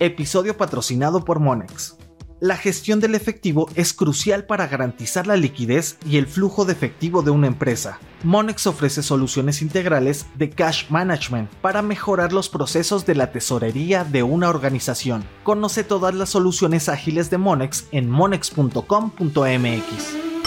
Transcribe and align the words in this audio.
Episodio 0.00 0.56
patrocinado 0.56 1.24
por 1.24 1.40
Monex. 1.40 1.96
La 2.40 2.56
gestión 2.56 3.00
del 3.00 3.16
efectivo 3.16 3.68
es 3.74 3.92
crucial 3.92 4.46
para 4.46 4.68
garantizar 4.68 5.26
la 5.26 5.36
liquidez 5.36 5.98
y 6.08 6.18
el 6.18 6.28
flujo 6.28 6.64
de 6.64 6.72
efectivo 6.72 7.22
de 7.22 7.32
una 7.32 7.48
empresa. 7.48 7.98
Monex 8.22 8.68
ofrece 8.68 9.02
soluciones 9.02 9.60
integrales 9.60 10.26
de 10.36 10.50
cash 10.50 10.88
management 10.88 11.50
para 11.60 11.82
mejorar 11.82 12.32
los 12.32 12.48
procesos 12.48 13.06
de 13.06 13.16
la 13.16 13.32
tesorería 13.32 14.04
de 14.04 14.22
una 14.22 14.50
organización. 14.50 15.24
Conoce 15.42 15.82
todas 15.82 16.14
las 16.14 16.28
soluciones 16.28 16.88
ágiles 16.88 17.28
de 17.28 17.38
Monex 17.38 17.86
en 17.90 18.08
monex.com.mx. 18.08 18.78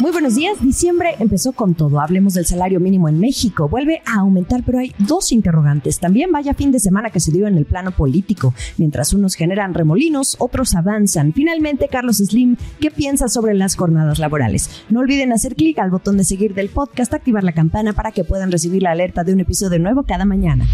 Muy 0.02 0.12
buenos 0.12 0.34
días. 0.34 0.60
Diciembre 0.60 1.16
empezó 1.20 1.52
con 1.52 1.76
todo. 1.76 2.00
Hablemos 2.00 2.34
del 2.34 2.48
salario 2.48 2.80
mínimo 2.80 3.08
en 3.08 3.20
México. 3.20 3.70
Vuelve 3.70 4.02
a 4.08 4.22
aumentar, 4.22 4.64
pero 4.66 4.80
hay 4.80 4.96
dos 4.98 5.32
interrogantes. 5.32 6.00
También 6.00 6.32
vaya 6.32 6.56
fin 6.56 6.72
de 6.72 6.80
semana 6.80 7.12
que 7.12 7.20
se 7.20 7.32
dio 7.32 7.46
en 7.46 7.56
el 7.56 7.66
plano 7.66 7.92
político. 7.92 8.56
Mientras 8.78 9.14
unos 9.14 9.36
generan 9.36 9.76
remolinos, 9.76 10.38
otros 10.40 10.74
avanzan. 10.74 11.34
Finalmente, 11.34 11.88
Carlos 11.88 12.18
Slim, 12.18 12.58
¿qué 12.80 12.90
piensa 12.90 13.28
sobre 13.28 13.54
las 13.54 13.76
jornadas 13.76 14.18
laborales? 14.18 14.84
No 14.90 15.02
olviden 15.02 15.34
hacer 15.34 15.56
clic 15.56 15.78
al 15.78 15.92
botón 15.92 16.18
de 16.18 16.24
seguir 16.24 16.56
del 16.56 16.70
podcast, 16.70 17.14
activar 17.14 17.44
la 17.44 17.52
campana 17.52 17.94
para 17.94 18.12
que 18.12 18.24
puedan 18.24 18.52
recibir 18.52 18.82
la 18.82 18.92
alerta 18.94 19.24
de 19.24 19.34
un 19.34 19.42
episodio 19.42 19.78
nuevo 19.78 20.02
cada 20.02 20.26
mañana. 20.26 20.66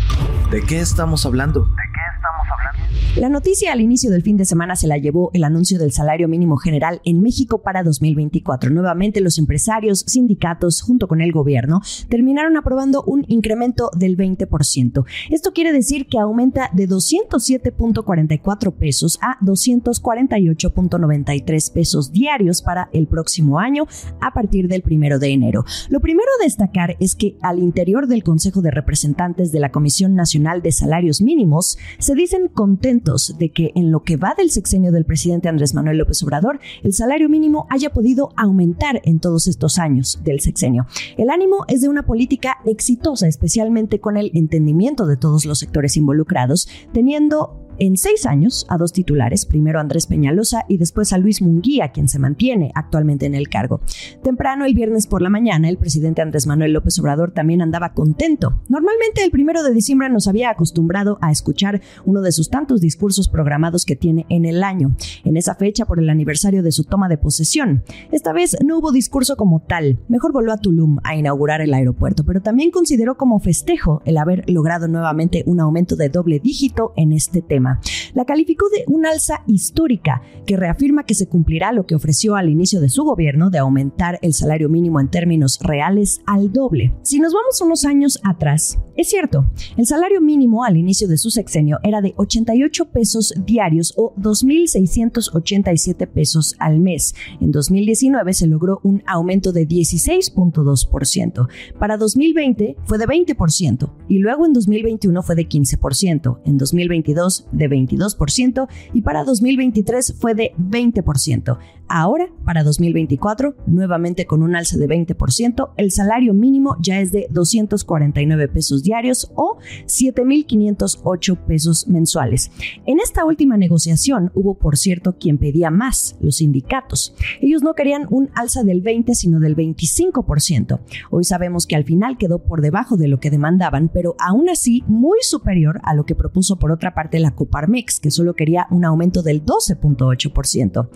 ¿De 1.66 1.82
qué 1.92 2.00
estamos 2.16 2.50
hablando? 2.50 2.87
La 3.18 3.30
noticia 3.30 3.72
al 3.74 3.82
inicio 3.82 4.12
del 4.12 4.22
fin 4.22 4.38
de 4.38 4.46
semana 4.46 4.76
se 4.76 4.86
la 4.86 5.00
llevó 5.00 5.32
el 5.34 5.44
anuncio 5.44 5.80
del 5.80 5.92
salario 5.92 6.28
mínimo 6.28 6.58
general 6.58 7.02
en 7.04 7.24
México 7.24 7.64
para 7.64 7.82
2024. 7.82 8.70
Nuevamente 8.70 9.22
los 9.22 9.40
empresarios, 9.40 10.04
sindicatos, 10.06 10.84
junto 10.84 11.08
con 11.08 11.22
el 11.22 11.32
gobierno, 11.32 11.82
terminaron 12.10 12.58
aprobando 12.58 13.02
un 13.08 13.26
incremento 13.28 13.90
del 13.98 14.18
20%. 14.18 15.04
Esto 15.32 15.52
quiere 15.52 15.74
decir 15.74 16.06
que 16.06 16.20
aumenta 16.20 16.70
de 16.74 16.88
207.44 16.88 18.72
pesos 18.74 19.18
a 19.24 19.40
248.93 19.40 21.74
pesos 21.74 22.12
diarios 22.12 22.62
para 22.62 22.92
el 22.94 23.08
próximo 23.08 23.58
año 23.58 23.88
a 24.22 24.32
partir 24.32 24.68
del 24.68 24.84
primero 24.84 25.18
de 25.18 25.30
enero. 25.30 25.66
Lo 25.90 26.02
primero 26.02 26.30
a 26.40 26.44
destacar 26.44 26.96
es 27.00 27.16
que 27.16 27.36
al 27.42 27.58
interior 27.58 28.06
del 28.06 28.24
Consejo 28.24 28.62
de 28.62 28.70
Representantes 28.70 29.52
de 29.52 29.60
la 29.60 29.72
Comisión 29.72 30.14
Nacional 30.14 30.62
de 30.62 30.72
Salarios 30.72 31.20
Mínimos 31.20 31.80
se 31.98 32.14
dicen 32.14 32.48
contentos 32.48 33.07
de 33.38 33.50
que 33.50 33.72
en 33.76 33.92
lo 33.92 34.04
que 34.04 34.18
va 34.18 34.36
del 34.38 34.52
sexenio 34.52 34.92
del 34.92 35.06
presidente 35.06 35.48
Andrés 35.48 35.74
Manuel 35.74 35.98
López 35.98 36.22
Obrador, 36.24 36.60
el 36.84 36.94
salario 36.94 37.30
mínimo 37.30 37.66
haya 37.70 37.92
podido 37.92 38.34
aumentar 38.36 39.02
en 39.06 39.20
todos 39.20 39.48
estos 39.48 39.80
años 39.80 40.20
del 40.24 40.42
sexenio. 40.42 40.88
El 41.18 41.30
ánimo 41.30 41.66
es 41.70 41.82
de 41.82 41.90
una 41.90 42.06
política 42.06 42.58
exitosa, 42.66 43.28
especialmente 43.28 44.00
con 44.00 44.18
el 44.18 44.32
entendimiento 44.34 45.06
de 45.06 45.16
todos 45.16 45.46
los 45.46 45.60
sectores 45.60 45.96
involucrados, 45.96 46.68
teniendo 46.94 47.67
en 47.80 47.98
seis 47.98 48.26
años 48.26 48.66
a 48.70 48.78
dos 48.78 48.94
titulares, 48.94 49.46
primero 49.46 49.80
Andrés 49.80 50.08
Peñalosa 50.08 50.66
y 50.68 50.78
después 50.78 51.14
a 51.14 51.18
Luis 51.18 51.42
Munguía, 51.42 51.92
quien 51.92 52.08
se 52.08 52.20
mantiene 52.20 52.72
actualmente 52.76 53.26
en 53.26 53.36
el 53.36 53.50
cargo. 53.50 53.82
Temprano 54.24 54.66
el 54.66 54.74
viernes 54.74 55.08
por 55.08 55.22
la 55.22 55.30
mañana, 55.30 55.70
el 55.70 55.78
presidente 55.78 56.22
Andrés 56.22 56.48
Manuel 56.48 56.74
López 56.74 56.98
Obrador 57.00 57.32
también 57.32 57.62
andaba 57.62 57.94
contento. 57.94 58.62
Normalmente 58.70 59.24
el 59.24 59.32
primero 59.32 59.64
de 59.64 59.74
diciembre 59.74 60.10
nos 60.10 60.28
había 60.28 60.50
acostumbrado 60.50 61.18
a 61.22 61.32
escuchar 61.32 61.82
uno 62.06 62.22
de 62.22 62.32
sus 62.32 62.50
tantos 62.50 62.82
discursos 62.82 63.30
programados 63.30 63.86
que 63.86 63.96
tiene 63.96 64.26
en 64.30 64.46
el 64.46 64.64
año, 64.64 64.96
en 65.24 65.38
esa 65.38 65.56
fecha 65.56 65.86
por 65.86 66.00
el 66.00 66.10
aniversario 66.10 66.64
de 66.64 66.72
su 66.72 66.84
toma 66.84 67.10
de 67.10 67.18
posesión. 67.18 67.84
Esta 68.12 68.34
vez 68.34 68.58
no 68.66 68.78
hubo 68.80 68.92
discurso 68.92 69.36
como 69.38 69.62
tal, 69.62 70.00
mejor 70.08 70.32
voló 70.32 70.52
a 70.54 70.58
Tulum 70.58 71.00
a 71.04 71.16
inaugurar 71.16 71.62
el 71.62 71.74
aeropuerto, 71.74 72.24
pero 72.24 72.42
también 72.42 72.72
consideró 72.72 73.18
como 73.18 73.40
festejo 73.40 74.02
el 74.06 74.18
haber 74.18 74.50
logrado 74.50 74.88
nuevamente 74.88 75.44
un 75.46 75.60
aumento 75.60 75.96
de 75.96 76.10
doble 76.10 76.40
dígito 76.40 76.94
en 76.96 77.14
este 77.14 77.42
tema. 77.42 77.67
La 78.14 78.26
calificó 78.26 78.68
de 78.70 78.84
un 78.88 79.06
alza 79.06 79.44
histórica 79.48 80.22
que 80.46 80.58
reafirma 80.58 81.06
que 81.06 81.14
se 81.14 81.28
cumplirá 81.28 81.72
lo 81.72 81.86
que 81.86 81.96
ofreció 81.96 82.36
al 82.36 82.50
inicio 82.50 82.82
de 82.82 82.90
su 82.90 83.04
gobierno 83.04 83.50
de 83.50 83.60
aumentar 83.60 84.20
el 84.22 84.34
salario 84.34 84.70
mínimo 84.70 85.00
en 85.00 85.10
términos 85.10 85.60
reales 85.62 86.22
al 86.26 86.52
doble. 86.52 86.94
Si 87.04 87.20
nos 87.20 87.34
vamos 87.34 87.62
unos 87.62 87.86
años 87.86 88.20
atrás, 88.24 88.80
es 88.96 89.10
cierto, 89.10 89.46
el 89.78 89.86
salario 89.86 90.22
mínimo 90.22 90.64
al 90.64 90.76
inicio 90.76 91.08
de 91.08 91.18
su 91.18 91.30
sexenio 91.30 91.78
era 91.84 92.02
de 92.02 92.14
88 92.18 92.86
pesos 92.90 93.34
diarios 93.46 93.94
o 93.96 94.16
2.687 94.16 96.08
pesos 96.08 96.56
al 96.58 96.80
mes. 96.80 97.14
En 97.40 97.52
2019 97.52 98.34
se 98.34 98.48
logró 98.48 98.80
un 98.84 99.04
aumento 99.06 99.52
de 99.52 99.68
16.2%. 99.68 101.48
Para 101.78 101.98
2020 101.98 102.76
fue 102.86 102.98
de 102.98 103.06
20% 103.06 103.92
y 104.08 104.18
luego 104.18 104.48
en 104.48 104.54
2021 104.54 105.22
fue 105.22 105.36
de 105.36 105.48
15%. 105.48 106.40
En 106.46 106.58
2022 106.58 107.48
de 107.58 107.70
22% 107.70 108.68
y 108.94 109.02
para 109.02 109.24
2023 109.24 110.16
fue 110.20 110.36
de 110.36 110.54
20%. 110.58 111.58
Ahora, 111.90 112.30
para 112.44 112.64
2024, 112.64 113.56
nuevamente 113.66 114.26
con 114.26 114.44
un 114.44 114.58
alza 114.58 114.78
de 114.78 114.88
20%, 114.88 115.72
el 115.78 115.92
salario 115.92 116.34
mínimo 116.34 116.76
ya 116.82 117.00
es 117.00 117.14
de 117.14 117.28
249 117.30 118.50
pesos 118.50 118.84
diarios 118.84 119.32
o 119.36 119.58
7.508 119.86 121.38
pesos 121.46 121.88
mensuales. 121.88 122.52
En 122.86 123.00
esta 123.00 123.24
última 123.24 123.56
negociación 123.56 124.32
hubo, 124.36 124.56
por 124.56 124.78
cierto, 124.78 125.18
quien 125.18 125.38
pedía 125.38 125.72
más, 125.72 126.18
los 126.20 126.38
sindicatos. 126.38 127.16
Ellos 127.42 127.64
no 127.64 127.74
querían 127.74 128.06
un 128.10 128.32
alza 128.36 128.64
del 128.64 128.82
20, 128.82 129.16
sino 129.16 129.40
del 129.40 129.56
25%. 129.56 130.82
Hoy 131.10 131.24
sabemos 131.24 131.68
que 131.68 131.78
al 131.78 131.86
final 131.86 132.18
quedó 132.18 132.40
por 132.40 132.62
debajo 132.62 132.98
de 132.98 133.08
lo 133.08 133.22
que 133.22 133.32
demandaban, 133.32 133.90
pero 133.94 134.16
aún 134.20 134.50
así 134.50 134.84
muy 134.88 135.20
superior 135.22 135.80
a 135.84 135.94
lo 135.94 136.06
que 136.06 136.16
propuso 136.16 136.58
por 136.60 136.72
otra 136.72 136.94
parte 136.94 137.20
la 137.20 137.32
Coparmex, 137.48 138.00
que 138.00 138.12
solo 138.12 138.36
quería 138.36 138.68
un 138.70 138.86
aumento 138.86 139.24
del 139.24 139.44
12.8%. 139.44 140.90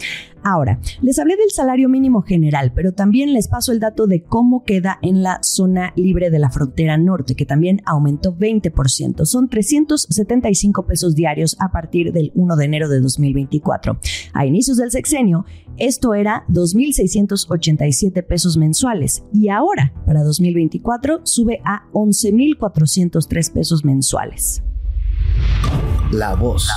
Ahora, 0.44 0.80
les 1.02 1.20
hablé 1.20 1.36
del 1.38 1.52
salario 1.52 1.88
mínimo 1.88 2.22
general, 2.24 2.72
pero 2.74 2.94
también 2.94 3.34
les 3.34 3.48
paso 3.48 3.72
el 3.72 3.80
dato 3.80 4.08
de 4.08 4.24
cómo 4.24 4.64
queda 4.64 4.98
en 5.02 5.24
la 5.24 5.40
zona 5.44 5.94
libre 5.96 6.30
de 6.30 6.40
la 6.40 6.50
frontera 6.50 6.98
norte, 6.98 7.36
que 7.36 7.46
también 7.46 7.82
aumentó 7.86 8.36
20%. 8.36 9.26
Son 9.26 9.50
375 9.50 10.86
pesos 10.86 11.16
diarios 11.16 11.56
a 11.60 11.72
partir 11.72 12.12
del 12.12 12.32
1 12.36 12.56
de 12.56 12.66
enero 12.66 12.90
de 12.90 13.00
2024. 13.00 14.00
A 14.34 14.46
inicios 14.46 14.78
del 14.78 14.92
sexenio, 14.92 15.46
esto 15.78 16.14
era 16.14 16.44
2.687 16.50 18.26
pesos 18.26 18.58
mensuales 18.58 19.24
y 19.34 19.50
ahora, 19.50 19.94
para 20.06 20.24
2024, 20.24 21.22
sube 21.24 21.62
a 21.66 21.88
11.403 21.94 23.54
pesos 23.54 23.86
mensuales. 23.86 24.64
La 26.12 26.36
voz. 26.36 26.70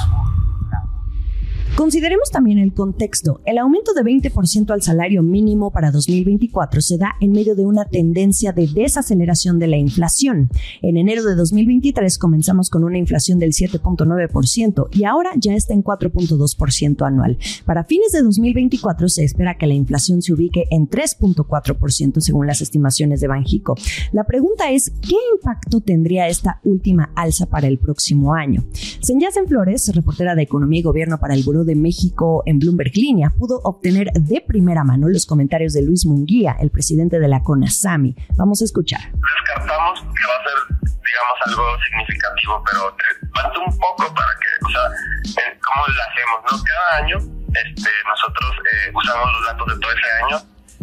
Consideremos 1.76 2.30
también 2.30 2.58
el 2.58 2.72
contexto. 2.72 3.40
El 3.44 3.58
aumento 3.58 3.94
de 3.94 4.02
20% 4.02 4.70
al 4.70 4.82
salario 4.82 5.24
mínimo 5.24 5.72
para 5.72 5.90
2024 5.90 6.80
se 6.80 6.98
da 6.98 7.16
en 7.20 7.32
medio 7.32 7.56
de 7.56 7.66
una 7.66 7.84
tendencia 7.84 8.52
de 8.52 8.68
desaceleración 8.68 9.58
de 9.58 9.66
la 9.66 9.76
inflación. 9.76 10.50
En 10.82 10.96
enero 10.96 11.24
de 11.24 11.34
2023 11.34 12.16
comenzamos 12.18 12.70
con 12.70 12.84
una 12.84 12.96
inflación 12.96 13.40
del 13.40 13.50
7.9% 13.50 14.86
y 14.92 15.02
ahora 15.02 15.32
ya 15.36 15.54
está 15.54 15.74
en 15.74 15.82
4.2% 15.82 17.04
anual. 17.04 17.38
Para 17.64 17.82
fines 17.82 18.12
de 18.12 18.22
2024 18.22 19.08
se 19.08 19.24
espera 19.24 19.58
que 19.58 19.66
la 19.66 19.74
inflación 19.74 20.22
se 20.22 20.32
ubique 20.32 20.66
en 20.70 20.88
3.4% 20.88 22.20
según 22.20 22.46
las 22.46 22.60
estimaciones 22.60 23.20
de 23.20 23.26
Banjico. 23.26 23.74
La 24.12 24.22
pregunta 24.22 24.70
es, 24.70 24.90
¿qué 25.02 25.16
impacto 25.34 25.80
tendría 25.80 26.28
esta 26.28 26.60
última 26.62 27.10
alza 27.16 27.46
para 27.46 27.66
el 27.66 27.78
próximo 27.78 28.32
año? 28.32 28.64
Senyacen 29.00 29.48
Flores, 29.48 29.92
reportera 29.92 30.36
de 30.36 30.42
Economía 30.42 30.78
y 30.78 30.84
Gobierno 30.84 31.18
para 31.18 31.34
el 31.34 31.42
Buró 31.42 31.63
de 31.64 31.74
México 31.74 32.42
en 32.46 32.58
Bloomberg 32.58 32.94
Línea 32.94 33.30
pudo 33.30 33.60
obtener 33.64 34.10
de 34.12 34.40
primera 34.46 34.84
mano 34.84 35.08
los 35.08 35.26
comentarios 35.26 35.72
de 35.72 35.82
Luis 35.82 36.06
Munguía, 36.06 36.56
el 36.60 36.70
presidente 36.70 37.18
de 37.18 37.28
la 37.28 37.42
CONASAMI. 37.42 38.14
Vamos 38.36 38.62
a 38.62 38.64
escuchar. 38.64 39.00
Descartamos 39.12 40.00
que 40.00 40.24
va 40.26 40.36
a 40.36 40.44
ser, 40.44 40.58
digamos, 40.80 41.36
algo 41.46 41.64
significativo, 41.84 42.62
pero 42.64 42.96
te 42.96 43.28
falta 43.34 43.58
un 43.58 43.78
poco 43.78 44.14
para 44.14 44.32
que, 44.40 44.66
o 44.66 44.70
sea, 44.70 45.52
¿cómo 45.60 45.86
lo 45.86 46.02
hacemos? 46.02 46.38
¿no? 46.50 46.64
Cada 46.64 47.04
año 47.04 47.44
este, 47.54 47.90
nosotros 48.08 48.50
eh, 48.66 48.90
usamos 48.94 49.32
los 49.32 49.46
datos 49.46 49.66
de 49.68 49.80
todo 49.80 49.92
ese 49.92 50.10
año 50.24 50.38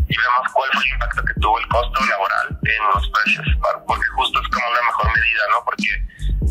y 0.08 0.16
vemos 0.16 0.48
cuál 0.54 0.70
fue 0.74 0.84
el 0.84 0.94
impacto 0.94 1.24
que 1.24 1.34
tuvo 1.40 1.60
el 1.60 1.68
costo 1.68 2.06
laboral 2.06 2.48
en 2.64 2.84
los 2.96 3.08
precios, 3.10 3.48
porque 3.88 4.08
justo 4.16 4.42
es 4.42 4.48
como 4.50 4.68
una 4.70 4.82
mejor 4.82 5.08
medida, 5.08 5.44
¿no? 5.52 5.66
Porque 5.66 5.92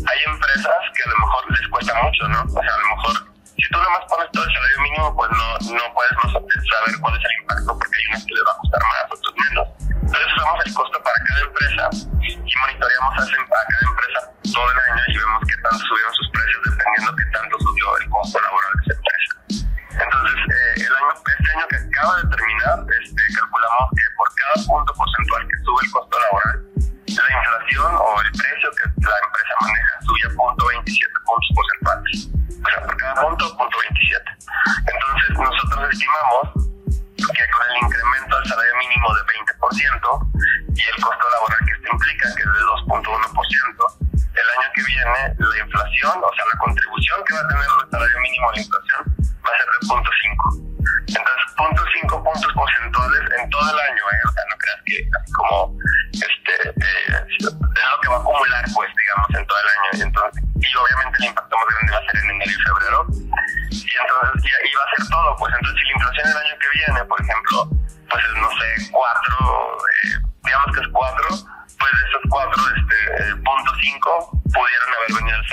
hay 0.05 0.19
empresas 0.25 0.81
que 0.93 1.03
a 1.03 1.09
lo 1.09 1.17
mejor 1.25 1.51
les 1.51 1.67
cuesta 1.69 1.93
mucho, 2.01 2.27
¿no? 2.27 2.41
O 2.41 2.61
sea, 2.61 2.73
a 2.73 2.79
lo 2.79 2.95
mejor 2.95 3.30
tú 3.71 3.77
nada 3.79 3.91
más 3.91 4.05
pones 4.09 4.31
todo 4.31 4.43
el 4.43 4.53
salario 4.53 4.79
mínimo, 4.81 5.15
pues 5.15 5.31
no, 5.31 5.47
no 5.73 5.83
puedes 5.93 6.11
saber 6.11 6.91
cuál 6.99 7.15
es 7.15 7.23
el 7.23 7.41
impacto, 7.41 7.71
porque 7.79 7.97
hay 7.97 8.05
unos 8.11 8.25
que 8.27 8.33
les 8.35 8.43
va 8.43 8.51
a 8.51 8.57
costar 8.59 8.81
más, 8.83 9.05
otros 9.11 9.35
menos. 9.49 9.67
Entonces 10.01 10.27
usamos 10.35 10.57
el 10.65 10.73
costo 10.73 10.97
para 11.01 11.17
cada 11.23 11.41
empresa 11.41 11.83
y 12.19 12.27
monitoreamos 12.35 13.13
a, 13.15 13.23
cada 13.23 13.85
empresa 13.87 14.19
todo 14.51 14.67
el 14.71 14.79
año 14.91 15.03
y 15.07 15.17
vemos 15.17 15.39
qué 15.47 15.55
tanto 15.63 15.81
subieron 15.87 16.13
sus 16.13 16.29
precios 16.35 16.59
dependiendo 16.67 17.15
qué 17.15 17.25
tanto 17.31 17.55
subió 17.59 17.85
el 17.97 18.05
costo 18.11 18.37
laboral 18.41 18.71
de 18.75 18.81
esa 18.81 18.93
empresa. 18.99 19.31
Entonces, 19.91 20.39
eh, 20.51 20.73
el 20.83 20.93
año, 20.95 21.11
este 21.15 21.47
año 21.51 21.65
que 21.71 21.77
acaba 21.79 22.13
de 22.19 22.25
terminar, 22.27 22.77
este, 22.91 23.21
calculamos 23.39 23.87
que 23.95 24.05
por 24.17 24.27
cada 24.35 24.55
punto 24.67 24.91
porcentual 24.95 25.41
la 45.45 45.59
inflación, 45.63 46.15
o 46.17 46.31
sea, 46.35 46.45
la 46.53 46.59
contribución 46.59 47.17
que 47.25 47.33
va 47.33 47.41
a 47.41 47.47
tener 47.47 47.63
el 47.63 47.91
salario 47.91 48.19
mínimo 48.21 48.49
a 48.49 48.53
la 48.53 48.61
inflación 48.61 49.01
va 49.41 49.49
a 49.49 49.57
ser 49.57 49.67
de 49.71 49.79
0.5. 49.87 50.71
Entonces, 51.11 51.43
0.5 51.57 52.23
puntos 52.23 52.51
porcentuales 52.53 53.23
en 53.39 53.49
todo 53.49 53.65
el 53.69 53.79
año, 53.79 54.03
¿eh? 54.11 54.21
O 54.27 54.31
sea, 54.31 54.43
no 54.49 54.55
creas 54.57 54.81
que 54.85 54.95
así 55.11 55.31
como 55.33 55.77
este, 56.11 56.55
eh, 56.69 57.25
es 57.27 57.43
lo 57.45 57.97
que 58.01 58.07
va 58.09 58.17
a 58.17 58.21
acumular, 58.21 58.65
pues, 58.73 58.89
digamos, 58.95 59.27
en 59.35 59.45
todo 59.47 59.57
el 59.59 59.67
año. 59.67 59.89
Y, 59.93 60.01
entonces, 60.01 60.43
y 60.61 60.69
obviamente 60.77 61.15
el 61.19 61.25
impacto 61.31 61.55
más 61.57 61.67
grande 61.71 61.91
va 61.91 61.99
a 61.99 62.05
ser 62.05 62.15
en 62.21 62.29
enero 62.31 62.51
y 62.51 62.61
febrero. 62.61 62.99
Y 63.71 63.91
entonces, 63.97 64.39
y, 64.45 64.49
y 64.49 64.73
va 64.75 64.83
a 64.85 64.91
ser 64.95 65.03
todo, 65.09 65.29
pues, 65.37 65.51
entonces, 65.57 65.77
si 65.79 65.85
la 65.85 65.93
inflación 65.97 66.25
del 66.27 66.37
año 66.37 66.55
que 66.61 66.69
viene, 66.77 66.99
por 67.05 67.19
ejemplo, 67.21 67.57
pues 68.11 68.23
es, 68.25 68.35
no 68.35 68.49
sé, 68.59 68.69
4, 68.91 69.77
eh, 69.81 70.21
digamos 70.43 70.69
que 70.75 70.81
es 70.81 70.89
4, 70.91 71.27
pues 71.79 71.91
de 71.91 72.03
esos 72.11 72.23
4, 72.29 72.63
este, 72.75 72.97
eh, 73.23 73.35
0.5 73.39 74.40
pudieran 74.51 74.89
haber 74.95 75.11
venido 75.19 75.37
al 75.37 75.45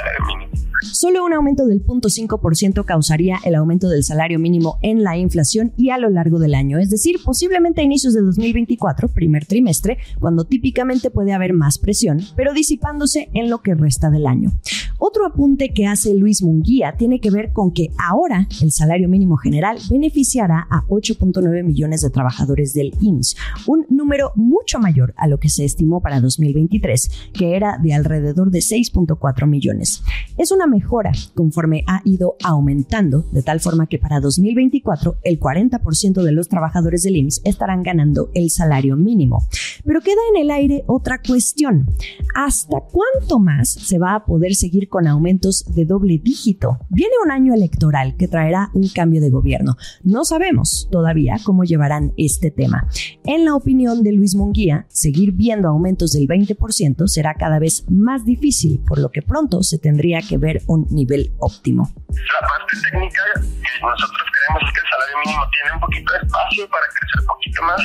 Solo 1.01 1.25
un 1.25 1.33
aumento 1.33 1.65
del 1.65 1.87
0.5% 1.87 2.85
causaría 2.85 3.39
el 3.45 3.55
aumento 3.55 3.89
del 3.89 4.03
salario 4.03 4.41
mínimo 4.41 4.81
en 4.83 5.05
la 5.05 5.17
inflación 5.17 5.73
y 5.77 5.91
a 5.91 5.99
lo 5.99 6.11
largo 6.11 6.41
del 6.41 6.57
año, 6.57 6.81
es 6.81 6.91
decir, 6.91 7.19
posiblemente 7.25 7.81
a 7.81 7.85
inicios 7.85 8.15
de 8.15 8.23
2024, 8.23 9.07
primer 9.07 9.47
trimestre, 9.47 9.99
cuando 10.19 10.45
típicamente 10.45 11.13
puede 11.13 11.35
haber 11.35 11.53
más 11.53 11.79
presión, 11.79 12.19
pero 12.35 12.53
disipándose 12.53 13.31
en 13.33 13.49
lo 13.49 13.63
que 13.63 13.77
resta 13.77 14.11
del 14.11 14.27
año. 14.27 14.51
Otro 14.99 15.25
apunte 15.25 15.73
que 15.73 15.87
hace 15.87 16.13
Luis 16.15 16.43
Munguía 16.43 16.97
tiene 16.99 17.21
que 17.21 17.31
ver 17.31 17.53
con 17.53 17.71
que 17.71 17.91
ahora 17.97 18.49
el 18.61 18.73
salario 18.73 19.09
mínimo 19.09 19.37
general 19.37 19.79
beneficiará 19.89 20.67
a 20.69 20.85
8.9 20.89 21.63
millones 21.63 22.01
de 22.01 22.11
trabajadores 22.11 22.75
del 22.75 22.93
IMSS, 23.01 23.37
un 23.69 23.87
número 23.89 24.33
mucho 24.35 24.81
mayor 24.81 25.15
a 25.17 25.29
lo 25.29 25.39
que 25.39 25.49
se 25.49 25.65
estimó 25.65 26.01
para 26.01 26.21
2023, 26.21 27.31
que 27.35 27.55
era 27.55 27.79
de 27.81 27.95
alrededor 27.95 28.51
de 28.51 28.59
6.4 28.59 29.47
millones. 29.47 30.03
Es 30.37 30.51
una 30.51 30.67
mejora 30.67 30.88
conforme 31.35 31.85
ha 31.87 32.01
ido 32.05 32.37
aumentando, 32.43 33.25
de 33.33 33.43
tal 33.43 33.61
forma 33.61 33.87
que 33.87 33.99
para 33.99 34.21
2024 34.21 35.17
el 35.23 35.39
40% 35.39 36.23
de 36.23 36.33
los 36.33 36.49
trabajadores 36.49 37.03
del 37.03 37.17
IMSS 37.17 37.43
estarán 37.45 37.83
ganando 37.83 38.31
el 38.35 38.51
salario 38.51 38.97
mínimo. 38.97 39.47
Pero 39.85 40.01
queda 40.01 40.21
en 40.35 40.43
el 40.43 40.51
aire 40.51 40.85
otra 40.87 41.21
cuestión. 41.21 41.87
¿Hasta 42.35 42.81
cuánto 42.81 43.39
más 43.39 43.71
se 43.71 43.99
va 43.99 44.15
a 44.15 44.25
poder 44.25 44.55
seguir 44.55 44.89
con 44.89 45.07
aumentos 45.07 45.65
de 45.75 45.85
doble 45.85 46.19
dígito? 46.19 46.79
Viene 46.89 47.15
un 47.25 47.31
año 47.31 47.55
electoral 47.55 48.17
que 48.17 48.29
traerá 48.29 48.71
un 48.75 48.89
cambio 48.89 49.21
de 49.21 49.31
gobierno. 49.31 49.77
No 50.03 50.25
sabemos 50.25 50.89
todavía 50.91 51.37
cómo 51.45 51.65
llevarán 51.65 52.13
este 52.17 52.51
tema. 52.51 52.89
En 53.25 53.45
la 53.45 53.55
opinión 53.55 54.03
de 54.03 54.13
Luis 54.13 54.35
Munguía, 54.35 54.87
seguir 54.89 55.33
viendo 55.33 55.69
aumentos 55.69 56.13
del 56.13 56.27
20% 56.27 57.07
será 57.07 57.35
cada 57.35 57.59
vez 57.59 57.85
más 57.89 58.25
difícil, 58.25 58.81
por 58.87 58.99
lo 58.99 59.11
que 59.11 59.23
pronto 59.23 59.63
se 59.63 59.79
tendría 59.79 60.21
que 60.23 60.39
ver 60.39 60.63
un 60.67 60.78
nivel 60.91 61.31
óptimo. 61.39 61.83
La 62.09 62.47
parte 62.47 62.75
técnica 62.83 63.23
que 63.37 63.75
nosotros 63.81 64.27
creemos 64.33 64.63
es 64.63 64.73
que 64.75 64.81
el 64.81 64.89
salario 64.91 65.17
mínimo 65.25 65.45
tiene 65.51 65.73
un 65.73 65.81
poquito 65.81 66.13
de 66.13 66.19
espacio 66.19 66.69
para 66.69 66.87
crecer 66.89 67.19
un 67.21 67.27
poquito 67.27 67.63
más, 67.63 67.83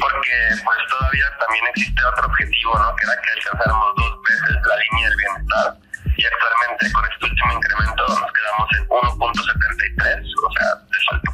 porque 0.00 0.36
pues 0.64 0.78
todavía 0.88 1.26
también 1.38 1.64
existe 1.74 2.00
otro 2.04 2.26
objetivo, 2.26 2.72
¿no? 2.78 2.96
Que 2.96 3.04
era 3.04 3.14
que 3.20 3.30
alcanzáramos 3.30 3.88
dos 3.96 4.12
veces 4.24 4.56
la 4.64 4.76
línea 4.76 5.08
del 5.08 5.18
bienestar 5.18 5.68
y 6.16 6.22
actualmente 6.24 6.92
con 6.92 7.04
este 7.10 7.24
último 7.26 7.50
incremento 7.52 8.02
nos 8.08 8.30
quedamos 8.32 8.68
en 8.78 8.82
1.73, 8.88 10.24
o 10.24 10.50
sea, 10.52 10.68
de 10.86 10.98
salto 11.10 11.30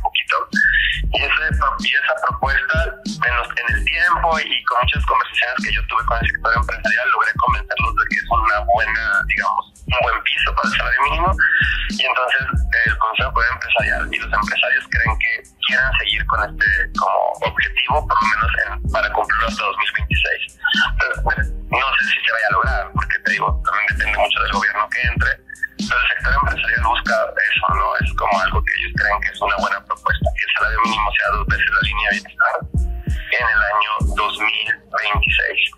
Y, 1.12 1.22
ese, 1.22 1.44
y 1.80 1.88
esa 1.94 2.14
propuesta 2.28 2.94
en, 3.04 3.36
los, 3.36 3.48
en 3.48 3.76
el 3.76 3.84
tiempo 3.84 4.38
y 4.38 4.64
con 4.64 4.78
muchas 4.80 5.04
conversaciones 5.06 5.56
que 5.64 5.72
yo 5.72 5.82
tuve 5.88 6.04
con 6.06 6.18
el 6.20 6.30
sector 6.30 6.52
empresarial 6.56 7.10
logré 7.10 7.32
convencerlos 7.34 7.94
de 7.96 8.04
que 8.10 8.16
es 8.20 8.28
una 8.30 8.58
buena, 8.60 9.04
digamos, 9.26 9.64
un 9.86 9.98
buen 10.02 10.22
piso 10.22 10.54
para 10.54 10.68
el 10.68 10.76
salario 10.76 11.02
mínimo. 11.02 11.30
Y 11.90 12.02
entonces 12.04 12.42
el 12.86 12.98
Consejo 12.98 13.42
Empresarial 13.52 14.08
y 14.12 14.18
los 14.18 14.32
empresarios 14.32 14.84
creen 14.90 15.18
que 15.18 15.32
quieran 15.66 15.90
seguir 15.98 16.26
con 16.26 16.38
este 16.46 16.66
como 16.98 17.20
objetivo, 17.42 18.06
por 18.06 18.16
lo 18.22 18.28
menos 18.30 18.50
en, 18.66 18.92
para 18.92 19.12
cumplirlo 19.12 19.46
hasta 19.48 19.64
2026. 19.64 20.58
Pero, 20.98 21.14
pues, 21.24 21.52
no 21.70 21.86
sé 21.98 22.02
si 22.06 22.16
se 22.22 22.32
vaya 22.32 22.46
a 22.46 22.52
lograr, 22.52 22.92
porque 22.94 23.18
te 23.18 23.30
digo, 23.32 23.62
también 23.64 23.86
depende 23.98 24.18
mucho 24.18 24.42
del 24.42 24.52
gobierno 24.52 24.88
que 24.90 25.00
entre, 25.02 25.49
pero 25.88 26.00
el 26.00 26.08
sector 26.08 26.32
empresarial 26.34 26.82
busca 26.84 27.14
eso, 27.30 27.66
¿no? 27.74 27.86
Es 28.00 28.12
como 28.14 28.34
algo 28.40 28.58
que 28.64 28.72
ellos 28.80 28.92
creen 28.96 29.20
que 29.20 29.28
es 29.30 29.40
una 29.40 29.56
buena 29.56 29.78
propuesta, 29.84 30.26
que 30.36 30.44
el 30.44 30.52
salario 30.56 30.80
mínimo 30.84 31.08
sea 31.16 31.28
dos 31.30 31.46
veces 31.46 31.70
la 31.70 31.82
línea 31.88 32.08
bienestar 32.10 32.56
en 33.30 33.46
el 33.46 33.60
año 33.70 33.92
2026. 34.16 35.70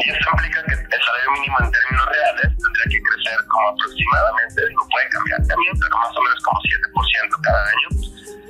Y 0.00 0.10
eso 0.10 0.26
implica 0.32 0.60
que 0.64 0.74
el 0.74 1.02
salario 1.02 1.30
mínimo 1.32 1.56
en 1.60 1.70
términos 1.70 2.06
reales 2.06 2.48
tendría 2.56 2.86
que 2.88 3.00
crecer 3.02 3.38
como 3.50 3.68
aproximadamente, 3.68 4.58
no 4.72 4.82
puede 4.88 5.08
cambiar 5.10 5.40
también, 5.44 5.74
pero 5.76 5.94
más 5.98 6.12
o 6.16 6.20
menos 6.22 6.40
como 6.40 6.58
7% 6.60 7.40
cada 7.42 7.62
año. 7.68 7.88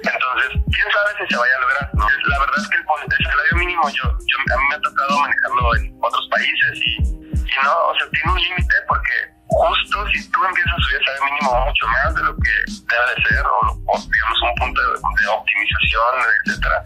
Entonces, 0.01 0.49
quién 0.71 0.89
sabe 0.95 1.11
si 1.19 1.25
se 1.27 1.37
vaya 1.37 1.57
a 1.57 1.61
lograr. 1.61 1.87
La 2.31 2.39
verdad 2.39 2.59
es 2.61 2.69
que 2.69 2.77
el, 2.77 2.85
el 2.85 3.25
salario 3.25 3.55
mínimo, 3.57 3.83
yo, 3.91 4.05
yo, 4.05 4.37
a 4.39 4.57
mí 4.57 4.65
me 4.71 4.75
ha 4.77 4.81
tocado 4.81 5.13
manejarlo 5.19 5.77
en 5.77 5.83
otros 6.01 6.29
países 6.31 6.73
y, 6.79 6.93
y 7.03 7.57
no, 7.65 7.75
o 7.91 7.95
sea, 7.99 8.07
tiene 8.11 8.33
un 8.33 8.41
límite 8.41 8.77
porque 8.89 9.40
justo 9.51 9.97
si 10.15 10.31
tú 10.31 10.39
empiezas 10.45 10.73
a 10.73 10.83
subir 10.83 11.01
salario 11.05 11.25
mínimo 11.27 11.51
mucho 11.67 11.87
más 11.89 12.15
de 12.15 12.23
lo 12.23 12.33
que 12.39 12.55
debe 12.71 13.07
de 13.11 13.17
ser, 13.27 13.43
o, 13.47 13.59
o 13.75 13.95
digamos 13.99 14.39
un 14.47 14.55
punto 14.55 14.79
de, 14.81 14.95
de 14.95 15.27
optimización, 15.29 16.13
etcétera, 16.47 16.79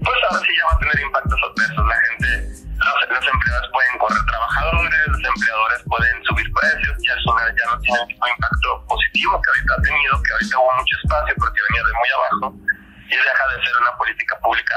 pues 0.00 0.16
ahora 0.28 0.40
sí 0.40 0.50
ya 0.56 0.64
va 0.66 0.74
a 0.74 0.78
tener 0.78 0.98
impactos 1.00 1.40
adversos. 1.44 1.84
La 1.84 1.98
gente, 2.08 2.28
los, 2.78 2.98
los 3.08 3.26
empleadores 3.28 3.70
pueden 3.72 3.94
correr 3.98 4.22
trabajadores, 4.24 5.02
los 5.08 5.24
empleadores 5.24 5.78
pueden 5.84 6.16
subir 6.24 6.48
precios, 6.52 6.94
ya, 7.04 7.12
es 7.14 7.24
una, 7.26 7.44
ya 7.52 7.64
no 7.68 7.76
tiene 7.80 7.98
el 8.00 8.06
mismo 8.08 8.26
impacto 8.26 8.68
positivo 8.88 9.32
que 9.42 9.48
ahorita 9.52 9.72
ha 9.76 9.82
tenido, 9.82 10.12
que 10.22 10.32
ahorita 10.32 10.54
hubo 10.58 10.72
mucho 10.80 10.94
espacio 11.04 11.34
porque 11.38 11.60
venía 11.68 11.82
de 11.84 11.92
muy 11.92 12.10
abajo 12.16 12.46
y 13.08 13.16
deja 13.16 13.44
de 13.52 13.56
ser 13.64 13.74
una 13.80 13.92
política 13.96 14.34
pública 14.40 14.76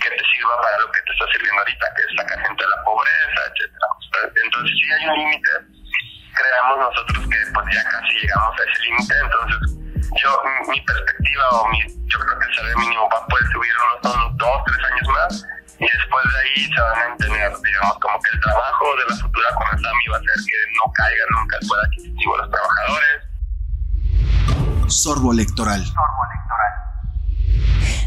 que 0.00 0.08
te 0.08 0.24
sirva 0.32 0.54
para 0.60 0.78
lo 0.80 0.92
que 0.92 1.00
te 1.02 1.12
está 1.12 1.24
sirviendo 1.32 1.60
ahorita, 1.60 1.84
que 1.96 2.02
es 2.04 2.12
sacar 2.16 2.38
gente 2.40 2.62
de 2.64 2.70
la 2.70 2.80
pobreza, 2.84 3.40
etcétera. 3.52 3.86
Entonces 4.44 4.72
sí 4.80 4.86
hay 4.92 5.04
un 5.08 5.16
límite, 5.18 5.52
creamos 6.36 6.78
nosotros 6.78 7.24
que 7.26 7.38
pues 7.52 7.66
ya 7.72 7.82
casi 7.88 8.12
llegamos 8.20 8.52
a 8.52 8.62
ese 8.62 8.78
límite, 8.84 9.14
entonces 9.24 9.58
yo, 10.22 10.30
mi, 10.68 10.80
perspectiva 10.80 11.44
o 11.50 11.68
mi, 11.68 11.80
yo 11.80 12.18
creo 12.20 12.38
que 12.38 12.46
el 12.46 12.54
salario 12.54 12.78
mínimo 12.78 13.08
va 13.10 13.18
a 13.18 13.26
poder 13.26 13.46
subir 13.52 13.72
unos, 13.76 14.14
unos 14.14 14.36
dos, 14.36 14.62
tres 14.66 14.80
años 14.84 15.08
más 15.08 15.46
y 15.78 15.84
después 15.84 16.24
de 16.24 16.38
ahí 16.40 16.64
se 16.72 16.80
van 16.80 16.96
a 16.96 17.08
mantener, 17.08 17.52
digamos, 17.52 17.98
como 18.00 18.20
que 18.20 18.30
el 18.32 18.40
trabajo 18.40 18.84
de 18.96 19.04
la 19.08 19.16
futura 19.16 19.48
Conasami 19.56 20.06
va 20.12 20.16
a 20.16 20.20
ser 20.20 20.36
que 20.48 20.58
no 20.76 20.92
caiga 20.92 21.24
nunca 21.36 21.56
el 21.60 21.68
poder 21.68 21.84
adquisitivo 21.84 22.32
de 22.36 22.42
los 22.42 22.50
trabajadores. 22.50 23.16
Sorbo 24.88 25.32
electoral. 25.32 25.84
Sorbo 25.84 26.22
electoral. 26.24 26.35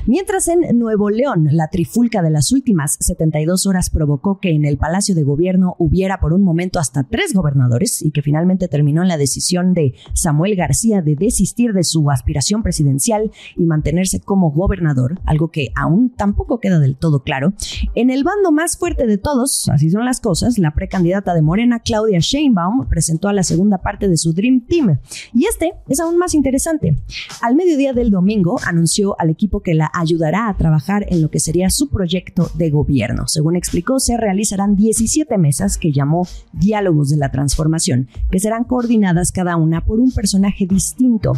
Mientras 0.06 0.48
en 0.48 0.78
Nuevo 0.78 1.10
León, 1.10 1.50
la 1.52 1.68
trifulca 1.68 2.22
de 2.22 2.30
las 2.30 2.52
últimas 2.52 2.98
72 3.00 3.66
horas 3.68 3.90
provocó 3.90 4.40
que 4.40 4.52
en 4.52 4.66
el 4.66 4.78
Palacio 4.78 5.16
de 5.16 5.24
Gobierno 5.24 5.76
hubiera 5.78 6.20
por 6.20 6.34
un 6.34 6.44
momento 6.44 6.80
hasta 6.80 7.04
tres 7.04 7.34
gobernadores 7.34 8.02
y 8.02 8.12
que 8.12 8.22
finalmente 8.22 8.68
terminó 8.68 9.02
en 9.02 9.08
la 9.08 9.18
decisión 9.18 9.74
de 9.74 9.94
Samuel 10.14 10.56
García 10.56 11.02
de 11.02 11.16
desistir 11.16 11.74
de 11.74 11.84
su 11.84 12.10
aspiración 12.10 12.64
presidencial 12.64 13.32
y 13.56 13.66
mantenerse 13.66 14.20
como 14.20 14.52
gobernador, 14.52 15.20
algo 15.26 15.52
que 15.52 15.70
aún 15.76 16.10
tampoco 16.16 16.60
queda 16.60 16.80
del 16.80 16.98
todo 16.98 17.24
claro. 17.24 17.54
En 17.96 18.10
el 18.10 18.24
bando 18.24 18.52
más 18.52 18.78
fuerte 18.78 19.06
de 19.06 19.18
todos, 19.18 19.70
así 19.70 19.90
son 19.90 20.06
las 20.06 20.20
cosas, 20.20 20.58
la 20.58 20.74
precandidata 20.74 21.34
de 21.34 21.42
Morena, 21.42 21.80
Claudia 21.80 22.20
Sheinbaum, 22.20 22.88
presentó 22.88 23.28
a 23.28 23.34
la 23.34 23.44
segunda 23.44 23.80
parte 23.80 24.08
de 24.08 24.18
su 24.18 24.34
Dream 24.34 24.66
Team. 24.68 25.00
Y 25.34 25.46
este 25.46 25.74
es 25.88 26.00
aún 26.00 26.18
más 26.18 26.34
interesante. 26.34 26.96
Al 27.42 27.56
mediodía 27.56 27.94
del 27.94 28.12
domingo 28.12 28.60
anunció 28.66 29.16
al 29.20 29.30
equipo 29.30 29.62
que 29.62 29.69
la 29.74 29.92
ayudará 29.94 30.50
a 30.50 30.58
trabajar 30.58 31.06
en 31.10 31.22
lo 31.22 31.30
que 31.30 31.40
sería 31.40 31.70
su 31.70 31.90
proyecto 31.90 32.50
de 32.56 32.70
gobierno. 32.70 33.28
Según 33.28 33.56
explicó, 33.56 34.00
se 34.00 34.18
realizarán 34.18 34.76
17 34.76 35.38
mesas 35.38 35.78
que 35.78 35.92
llamó 35.92 36.28
Diálogos 36.54 37.10
de 37.10 37.18
la 37.18 37.32
Transformación, 37.32 38.08
que 38.32 38.40
serán 38.40 38.64
coordinadas 38.64 39.32
cada 39.32 39.56
una 39.56 39.86
por 39.86 40.00
un 40.00 40.12
personaje 40.12 40.66
distinto. 40.66 41.34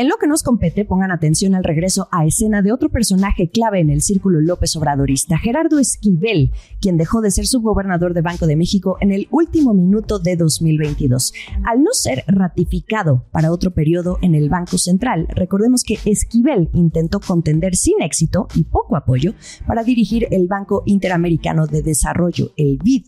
En 0.00 0.08
lo 0.08 0.16
que 0.16 0.26
nos 0.26 0.42
compete, 0.42 0.86
pongan 0.86 1.10
atención 1.10 1.54
al 1.54 1.62
regreso 1.62 2.08
a 2.10 2.24
escena 2.24 2.62
de 2.62 2.72
otro 2.72 2.88
personaje 2.88 3.50
clave 3.50 3.80
en 3.80 3.90
el 3.90 4.00
círculo 4.00 4.40
López 4.40 4.74
Obradorista, 4.76 5.36
Gerardo 5.36 5.78
Esquivel, 5.78 6.52
quien 6.80 6.96
dejó 6.96 7.20
de 7.20 7.30
ser 7.30 7.46
subgobernador 7.46 8.14
de 8.14 8.22
Banco 8.22 8.46
de 8.46 8.56
México 8.56 8.96
en 9.02 9.12
el 9.12 9.28
último 9.30 9.74
minuto 9.74 10.18
de 10.18 10.36
2022. 10.36 11.34
Al 11.66 11.82
no 11.82 11.92
ser 11.92 12.24
ratificado 12.28 13.26
para 13.30 13.52
otro 13.52 13.72
periodo 13.72 14.16
en 14.22 14.34
el 14.34 14.48
Banco 14.48 14.78
Central, 14.78 15.28
recordemos 15.34 15.84
que 15.84 15.98
Esquivel 16.06 16.70
intentó 16.72 17.20
contender 17.20 17.76
sin 17.76 18.00
éxito 18.00 18.48
y 18.54 18.64
poco 18.64 18.96
apoyo 18.96 19.34
para 19.66 19.84
dirigir 19.84 20.28
el 20.30 20.48
Banco 20.48 20.82
Interamericano 20.86 21.66
de 21.66 21.82
Desarrollo, 21.82 22.52
el 22.56 22.78
BID. 22.82 23.04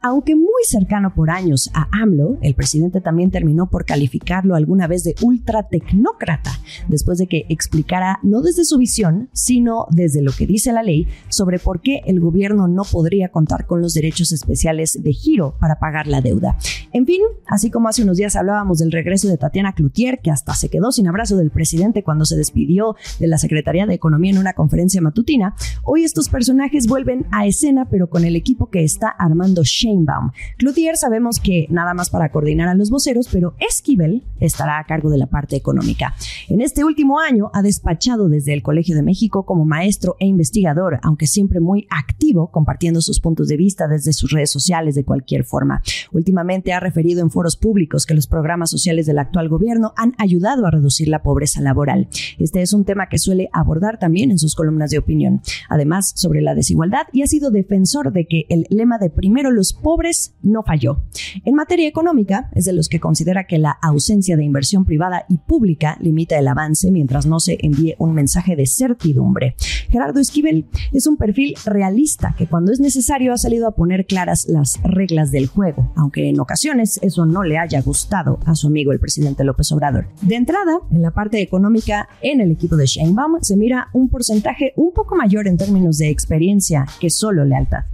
Aunque 0.00 0.36
muy 0.36 0.55
cercano 0.64 1.14
por 1.14 1.30
años 1.30 1.70
a 1.74 1.88
AMLO, 1.92 2.38
el 2.40 2.54
presidente 2.54 3.00
también 3.00 3.30
terminó 3.30 3.68
por 3.68 3.84
calificarlo 3.84 4.54
alguna 4.54 4.86
vez 4.86 5.04
de 5.04 5.14
ultra 5.22 5.68
tecnócrata, 5.68 6.52
después 6.88 7.18
de 7.18 7.26
que 7.26 7.46
explicara 7.48 8.18
no 8.22 8.42
desde 8.42 8.64
su 8.64 8.78
visión, 8.78 9.28
sino 9.32 9.86
desde 9.90 10.22
lo 10.22 10.32
que 10.32 10.46
dice 10.46 10.72
la 10.72 10.82
ley 10.82 11.08
sobre 11.28 11.58
por 11.58 11.80
qué 11.80 12.02
el 12.06 12.20
gobierno 12.20 12.68
no 12.68 12.84
podría 12.84 13.30
contar 13.30 13.66
con 13.66 13.80
los 13.80 13.94
derechos 13.94 14.32
especiales 14.32 15.02
de 15.02 15.12
giro 15.12 15.56
para 15.60 15.78
pagar 15.78 16.06
la 16.06 16.20
deuda. 16.20 16.56
En 16.92 17.06
fin, 17.06 17.20
así 17.46 17.70
como 17.70 17.88
hace 17.88 18.02
unos 18.02 18.16
días 18.16 18.36
hablábamos 18.36 18.78
del 18.78 18.92
regreso 18.92 19.28
de 19.28 19.38
Tatiana 19.38 19.74
Cloutier, 19.74 20.20
que 20.20 20.30
hasta 20.30 20.54
se 20.54 20.68
quedó 20.68 20.92
sin 20.92 21.08
abrazo 21.08 21.36
del 21.36 21.50
presidente 21.50 22.02
cuando 22.02 22.24
se 22.24 22.36
despidió 22.36 22.96
de 23.18 23.26
la 23.26 23.38
Secretaría 23.38 23.86
de 23.86 23.94
Economía 23.94 24.32
en 24.32 24.38
una 24.38 24.54
conferencia 24.54 25.00
matutina, 25.00 25.54
hoy 25.84 26.04
estos 26.04 26.28
personajes 26.28 26.86
vuelven 26.86 27.26
a 27.30 27.46
escena, 27.46 27.88
pero 27.88 28.08
con 28.08 28.24
el 28.24 28.36
equipo 28.36 28.70
que 28.70 28.84
está 28.84 29.08
armando 29.08 29.62
Sheinbaum. 29.64 30.30
Cloutier 30.58 30.96
sabemos 30.96 31.40
que 31.40 31.66
nada 31.70 31.94
más 31.94 32.10
para 32.10 32.30
coordinar 32.30 32.68
a 32.68 32.74
los 32.74 32.90
voceros, 32.90 33.28
pero 33.30 33.54
Esquivel 33.58 34.24
estará 34.40 34.78
a 34.78 34.84
cargo 34.84 35.10
de 35.10 35.18
la 35.18 35.26
parte 35.26 35.56
económica. 35.56 36.14
En 36.48 36.60
este 36.60 36.84
último 36.84 37.20
año 37.20 37.50
ha 37.52 37.62
despachado 37.62 38.28
desde 38.28 38.52
el 38.52 38.62
Colegio 38.62 38.96
de 38.96 39.02
México 39.02 39.44
como 39.44 39.64
maestro 39.64 40.16
e 40.18 40.26
investigador, 40.26 40.98
aunque 41.02 41.26
siempre 41.26 41.60
muy 41.60 41.86
activo, 41.90 42.50
compartiendo 42.50 43.00
sus 43.00 43.20
puntos 43.20 43.48
de 43.48 43.56
vista 43.56 43.88
desde 43.88 44.12
sus 44.12 44.30
redes 44.30 44.50
sociales 44.50 44.94
de 44.94 45.04
cualquier 45.04 45.44
forma. 45.44 45.82
Últimamente 46.12 46.72
ha 46.72 46.80
referido 46.80 47.22
en 47.22 47.30
foros 47.30 47.56
públicos 47.56 48.06
que 48.06 48.14
los 48.14 48.26
programas 48.26 48.70
sociales 48.70 49.06
del 49.06 49.18
actual 49.18 49.48
gobierno 49.48 49.92
han 49.96 50.14
ayudado 50.18 50.66
a 50.66 50.70
reducir 50.70 51.08
la 51.08 51.22
pobreza 51.22 51.60
laboral. 51.60 52.08
Este 52.38 52.62
es 52.62 52.72
un 52.72 52.84
tema 52.84 53.08
que 53.08 53.18
suele 53.18 53.48
abordar 53.52 53.98
también 53.98 54.30
en 54.30 54.38
sus 54.38 54.54
columnas 54.54 54.90
de 54.90 54.98
opinión. 54.98 55.42
Además, 55.68 56.12
sobre 56.14 56.42
la 56.42 56.54
desigualdad 56.54 57.06
y 57.12 57.22
ha 57.22 57.26
sido 57.26 57.50
defensor 57.50 58.12
de 58.12 58.26
que 58.26 58.46
el 58.48 58.66
lema 58.70 58.98
de 58.98 59.10
primero 59.10 59.50
los 59.50 59.72
pobres 59.72 60.34
no 60.46 60.62
falló. 60.62 61.02
En 61.44 61.54
materia 61.54 61.88
económica, 61.88 62.50
es 62.54 62.64
de 62.64 62.72
los 62.72 62.88
que 62.88 63.00
considera 63.00 63.46
que 63.46 63.58
la 63.58 63.70
ausencia 63.82 64.36
de 64.36 64.44
inversión 64.44 64.84
privada 64.84 65.26
y 65.28 65.38
pública 65.38 65.98
limita 66.00 66.38
el 66.38 66.48
avance 66.48 66.90
mientras 66.90 67.26
no 67.26 67.40
se 67.40 67.58
envíe 67.60 67.94
un 67.98 68.14
mensaje 68.14 68.56
de 68.56 68.66
certidumbre. 68.66 69.56
Gerardo 69.90 70.20
Esquivel 70.20 70.66
es 70.92 71.06
un 71.06 71.16
perfil 71.16 71.54
realista 71.64 72.34
que 72.36 72.46
cuando 72.46 72.72
es 72.72 72.80
necesario 72.80 73.32
ha 73.32 73.38
salido 73.38 73.66
a 73.66 73.74
poner 73.74 74.06
claras 74.06 74.46
las 74.48 74.80
reglas 74.82 75.30
del 75.30 75.46
juego, 75.46 75.92
aunque 75.96 76.28
en 76.28 76.40
ocasiones 76.40 76.98
eso 77.02 77.26
no 77.26 77.42
le 77.42 77.58
haya 77.58 77.80
gustado 77.82 78.38
a 78.46 78.54
su 78.54 78.68
amigo 78.68 78.92
el 78.92 79.00
presidente 79.00 79.44
López 79.44 79.70
Obrador. 79.72 80.08
De 80.22 80.36
entrada, 80.36 80.80
en 80.90 81.02
la 81.02 81.10
parte 81.10 81.40
económica, 81.40 82.08
en 82.22 82.40
el 82.40 82.50
equipo 82.50 82.76
de 82.76 82.86
Sheinbaum 82.86 83.38
se 83.42 83.56
mira 83.56 83.88
un 83.92 84.08
porcentaje 84.08 84.72
un 84.76 84.92
poco 84.92 85.16
mayor 85.16 85.48
en 85.48 85.56
términos 85.56 85.98
de 85.98 86.10
experiencia 86.10 86.86
que 87.00 87.10
solo 87.10 87.44
lealtad. 87.44 87.84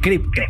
Cripto. 0.00 0.42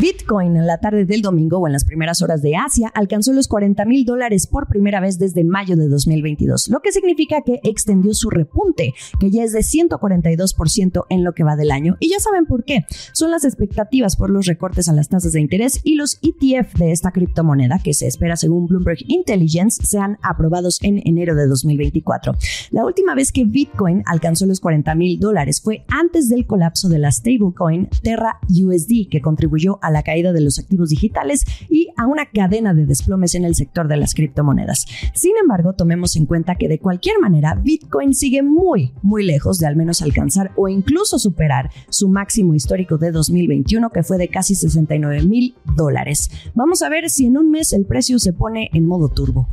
Bitcoin 0.00 0.56
en 0.56 0.66
la 0.66 0.78
tarde 0.78 1.04
del 1.04 1.22
domingo 1.22 1.58
o 1.58 1.66
en 1.66 1.72
las 1.72 1.84
primeras 1.84 2.20
horas 2.20 2.42
de 2.42 2.56
Asia 2.56 2.90
alcanzó 2.94 3.32
los 3.32 3.46
40 3.46 3.84
mil 3.84 4.04
dólares 4.04 4.46
por 4.46 4.66
primera 4.66 5.00
vez 5.00 5.18
desde 5.18 5.44
mayo 5.44 5.76
de 5.76 5.88
2022, 5.88 6.68
lo 6.68 6.80
que 6.80 6.90
significa 6.90 7.42
que 7.42 7.60
extendió 7.62 8.12
su 8.12 8.28
repunte, 8.28 8.92
que 9.20 9.30
ya 9.30 9.44
es 9.44 9.52
de 9.52 9.60
142% 9.60 11.04
en 11.08 11.24
lo 11.24 11.32
que 11.32 11.44
va 11.44 11.56
del 11.56 11.70
año. 11.70 11.96
Y 12.00 12.10
ya 12.10 12.18
saben 12.18 12.46
por 12.46 12.64
qué. 12.64 12.84
Son 13.12 13.30
las 13.30 13.44
expectativas 13.44 14.16
por 14.16 14.30
los 14.30 14.46
recortes 14.46 14.88
a 14.88 14.92
las 14.92 15.08
tasas 15.08 15.32
de 15.32 15.40
interés 15.40 15.80
y 15.84 15.94
los 15.94 16.18
ETF 16.22 16.74
de 16.74 16.90
esta 16.90 17.12
criptomoneda, 17.12 17.78
que 17.82 17.94
se 17.94 18.06
espera 18.06 18.36
según 18.36 18.66
Bloomberg 18.66 18.98
Intelligence, 19.06 19.86
sean 19.86 20.18
aprobados 20.22 20.82
en 20.82 21.00
enero 21.06 21.34
de 21.34 21.46
2024. 21.46 22.34
La 22.70 22.84
última 22.84 23.14
vez 23.14 23.30
que 23.30 23.44
Bitcoin 23.44 24.02
alcanzó 24.06 24.46
los 24.46 24.60
40 24.60 24.94
mil 24.96 25.20
dólares 25.20 25.60
fue 25.60 25.84
antes 25.88 26.28
del 26.28 26.46
colapso 26.46 26.88
de 26.88 26.98
la 26.98 27.12
stablecoin 27.12 27.88
Terra 28.02 28.40
USD, 28.48 29.08
que 29.08 29.20
contribuyó 29.22 29.78
a 29.86 29.90
la 29.90 30.02
caída 30.02 30.32
de 30.32 30.40
los 30.40 30.58
activos 30.58 30.90
digitales 30.90 31.44
y 31.68 31.88
a 31.96 32.06
una 32.06 32.26
cadena 32.26 32.74
de 32.74 32.86
desplomes 32.86 33.34
en 33.34 33.44
el 33.44 33.54
sector 33.54 33.88
de 33.88 33.96
las 33.96 34.14
criptomonedas. 34.14 34.86
Sin 35.14 35.32
embargo, 35.40 35.74
tomemos 35.74 36.16
en 36.16 36.26
cuenta 36.26 36.56
que 36.56 36.68
de 36.68 36.78
cualquier 36.78 37.18
manera 37.20 37.54
Bitcoin 37.54 38.14
sigue 38.14 38.42
muy, 38.42 38.92
muy 39.02 39.24
lejos 39.24 39.58
de 39.58 39.66
al 39.66 39.76
menos 39.76 40.02
alcanzar 40.02 40.52
o 40.56 40.68
incluso 40.68 41.18
superar 41.18 41.70
su 41.88 42.08
máximo 42.08 42.54
histórico 42.54 42.98
de 42.98 43.12
2021 43.12 43.90
que 43.90 44.02
fue 44.02 44.18
de 44.18 44.28
casi 44.28 44.54
69 44.54 45.22
mil 45.24 45.54
dólares. 45.76 46.30
Vamos 46.54 46.82
a 46.82 46.88
ver 46.88 47.10
si 47.10 47.26
en 47.26 47.38
un 47.38 47.50
mes 47.50 47.72
el 47.72 47.86
precio 47.86 48.18
se 48.18 48.32
pone 48.32 48.70
en 48.72 48.86
modo 48.86 49.08
turbo. 49.08 49.48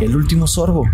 El 0.00 0.16
último 0.16 0.46
sorbo. 0.46 0.84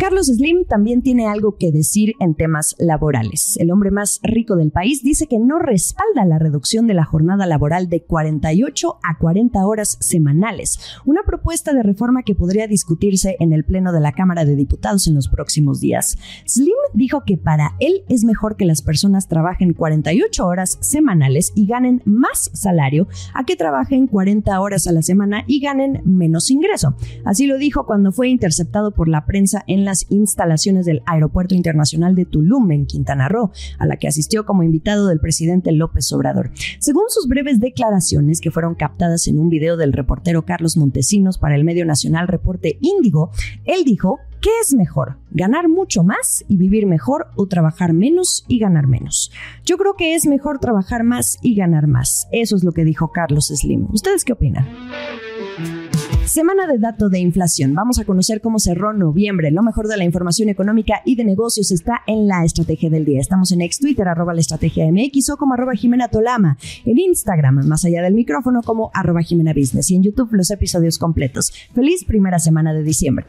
Carlos 0.00 0.26
Slim 0.26 0.64
también 0.64 1.02
tiene 1.02 1.26
algo 1.26 1.56
que 1.56 1.72
decir 1.72 2.14
en 2.20 2.36
temas 2.36 2.76
laborales. 2.78 3.56
El 3.58 3.72
hombre 3.72 3.90
más 3.90 4.20
rico 4.22 4.54
del 4.54 4.70
país 4.70 5.02
dice 5.02 5.26
que 5.26 5.40
no 5.40 5.58
respalda 5.58 6.24
la 6.24 6.38
reducción 6.38 6.86
de 6.86 6.94
la 6.94 7.04
jornada 7.04 7.46
laboral 7.46 7.88
de 7.88 8.04
48 8.04 9.00
a 9.02 9.18
40 9.18 9.66
horas 9.66 9.98
semanales, 10.00 10.78
una 11.04 11.24
propuesta 11.24 11.72
de 11.72 11.82
reforma 11.82 12.22
que 12.22 12.36
podría 12.36 12.68
discutirse 12.68 13.36
en 13.40 13.52
el 13.52 13.64
Pleno 13.64 13.90
de 13.90 13.98
la 13.98 14.12
Cámara 14.12 14.44
de 14.44 14.54
Diputados 14.54 15.08
en 15.08 15.16
los 15.16 15.28
próximos 15.28 15.80
días. 15.80 16.16
Slim 16.46 16.76
dijo 16.94 17.24
que 17.26 17.36
para 17.36 17.74
él 17.80 18.04
es 18.08 18.22
mejor 18.22 18.54
que 18.54 18.66
las 18.66 18.82
personas 18.82 19.26
trabajen 19.26 19.72
48 19.72 20.46
horas 20.46 20.78
semanales 20.80 21.50
y 21.56 21.66
ganen 21.66 22.02
más 22.04 22.52
salario 22.54 23.08
a 23.34 23.44
que 23.44 23.56
trabajen 23.56 24.06
40 24.06 24.60
horas 24.60 24.86
a 24.86 24.92
la 24.92 25.02
semana 25.02 25.42
y 25.48 25.58
ganen 25.58 26.02
menos 26.04 26.52
ingreso. 26.52 26.94
Así 27.24 27.48
lo 27.48 27.58
dijo 27.58 27.84
cuando 27.84 28.12
fue 28.12 28.28
interceptado 28.28 28.92
por 28.92 29.08
la 29.08 29.26
prensa 29.26 29.64
en 29.66 29.87
las 29.88 30.06
instalaciones 30.10 30.84
del 30.86 31.02
Aeropuerto 31.06 31.54
Internacional 31.54 32.14
de 32.14 32.26
Tulum, 32.26 32.70
en 32.72 32.86
Quintana 32.86 33.28
Roo, 33.28 33.50
a 33.78 33.86
la 33.86 33.96
que 33.96 34.06
asistió 34.06 34.44
como 34.44 34.62
invitado 34.62 35.08
del 35.08 35.18
presidente 35.18 35.72
López 35.72 36.12
Obrador. 36.12 36.50
Según 36.78 37.04
sus 37.08 37.26
breves 37.26 37.58
declaraciones 37.58 38.40
que 38.40 38.50
fueron 38.50 38.74
captadas 38.74 39.26
en 39.28 39.38
un 39.38 39.48
video 39.48 39.76
del 39.76 39.94
reportero 39.94 40.44
Carlos 40.44 40.76
Montesinos 40.76 41.38
para 41.38 41.54
el 41.54 41.64
medio 41.64 41.86
nacional 41.86 42.28
Reporte 42.28 42.78
Índigo, 42.80 43.30
él 43.64 43.84
dijo 43.84 44.18
¿Qué 44.40 44.50
es 44.62 44.72
mejor? 44.72 45.18
¿Ganar 45.32 45.68
mucho 45.68 46.04
más 46.04 46.44
y 46.46 46.58
vivir 46.58 46.86
mejor 46.86 47.26
o 47.34 47.48
trabajar 47.48 47.92
menos 47.92 48.44
y 48.46 48.60
ganar 48.60 48.86
menos? 48.86 49.32
Yo 49.64 49.78
creo 49.78 49.94
que 49.94 50.14
es 50.14 50.26
mejor 50.26 50.60
trabajar 50.60 51.02
más 51.02 51.38
y 51.42 51.56
ganar 51.56 51.88
más. 51.88 52.28
Eso 52.30 52.54
es 52.54 52.62
lo 52.62 52.70
que 52.70 52.84
dijo 52.84 53.10
Carlos 53.10 53.48
Slim. 53.48 53.88
¿Ustedes 53.90 54.24
qué 54.24 54.34
opinan? 54.34 54.64
Semana 56.28 56.66
de 56.66 56.76
dato 56.78 57.08
de 57.08 57.20
inflación. 57.20 57.74
Vamos 57.74 57.98
a 57.98 58.04
conocer 58.04 58.42
cómo 58.42 58.58
cerró 58.58 58.92
noviembre. 58.92 59.50
Lo 59.50 59.62
mejor 59.62 59.88
de 59.88 59.96
la 59.96 60.04
información 60.04 60.50
económica 60.50 61.00
y 61.06 61.16
de 61.16 61.24
negocios 61.24 61.70
está 61.70 62.02
en 62.06 62.28
la 62.28 62.44
estrategia 62.44 62.90
del 62.90 63.06
día. 63.06 63.18
Estamos 63.18 63.50
en 63.50 63.62
ex 63.62 63.78
Twitter, 63.78 64.06
arroba 64.06 64.34
la 64.34 64.42
estrategia 64.42 64.84
MX 64.92 65.30
o 65.30 65.36
como 65.38 65.54
arroba 65.54 65.72
Jimena 65.72 66.08
Tolama. 66.08 66.58
En 66.84 66.98
Instagram, 66.98 67.66
más 67.66 67.86
allá 67.86 68.02
del 68.02 68.12
micrófono, 68.12 68.60
como 68.62 68.90
arroba 68.92 69.22
Jimena 69.22 69.54
Business. 69.54 69.90
Y 69.90 69.96
en 69.96 70.02
YouTube, 70.02 70.28
los 70.32 70.50
episodios 70.50 70.98
completos. 70.98 71.50
Feliz 71.74 72.04
primera 72.04 72.38
semana 72.38 72.74
de 72.74 72.82
diciembre. 72.82 73.24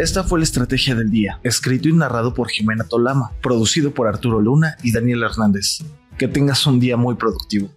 Esta 0.00 0.24
fue 0.24 0.40
la 0.40 0.44
estrategia 0.44 0.96
del 0.96 1.10
día, 1.10 1.38
escrito 1.44 1.88
y 1.88 1.92
narrado 1.92 2.34
por 2.34 2.48
Jimena 2.48 2.82
Tolama, 2.82 3.30
producido 3.40 3.94
por 3.94 4.08
Arturo 4.08 4.40
Luna 4.40 4.78
y 4.82 4.90
Daniel 4.90 5.22
Hernández. 5.22 5.84
Que 6.18 6.26
tengas 6.26 6.66
un 6.66 6.80
día 6.80 6.96
muy 6.96 7.14
productivo. 7.14 7.68